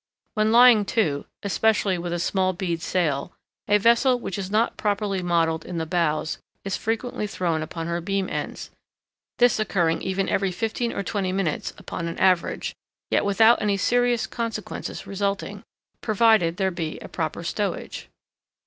When 0.33 0.51
lying 0.51 0.83
to 0.97 1.25
(especially 1.43 1.99
with 1.99 2.11
a 2.11 2.17
small 2.17 2.57
head 2.59 2.81
sail), 2.81 3.33
a 3.67 3.77
vessel 3.77 4.19
which 4.19 4.39
is 4.39 4.49
not 4.49 4.75
properly 4.75 5.21
modelled 5.21 5.63
in 5.63 5.77
the 5.77 5.85
bows 5.85 6.39
is 6.65 6.75
frequently 6.75 7.27
thrown 7.27 7.61
upon 7.61 7.85
her 7.85 8.01
beam 8.01 8.27
ends; 8.27 8.71
this 9.37 9.59
occurring 9.59 10.01
even 10.01 10.27
every 10.27 10.51
fifteen 10.51 10.91
or 10.91 11.03
twenty 11.03 11.31
minutes 11.31 11.71
upon 11.77 12.07
an 12.07 12.17
average, 12.17 12.73
yet 13.11 13.25
without 13.25 13.61
any 13.61 13.77
serious 13.77 14.25
consequences 14.25 15.05
resulting, 15.05 15.61
provided 16.01 16.57
there 16.57 16.71
be 16.71 16.97
a 16.99 17.07
proper 17.07 17.43
stowage. 17.43 18.09